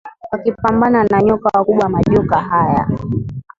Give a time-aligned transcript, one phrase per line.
[0.31, 2.87] wakipambana na nyoka wakubwa majoka haya